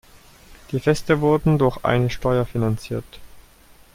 [0.71, 3.05] Die Feste wurden durch eine Steuer finanziert.